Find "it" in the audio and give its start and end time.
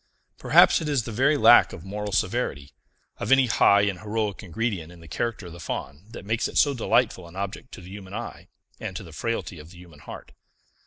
0.81-0.89, 6.47-6.57